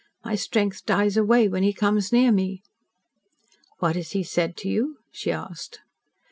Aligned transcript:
My 0.25 0.33
strength 0.33 0.83
dies 0.87 1.15
away 1.15 1.47
when 1.47 1.61
he 1.61 1.73
comes 1.73 2.11
near 2.11 2.31
me." 2.31 2.63
"What 3.77 3.95
has 3.95 4.13
he 4.13 4.23
said 4.23 4.57
to 4.57 4.67
you?" 4.67 4.97
she 5.11 5.31
asked. 5.31 5.81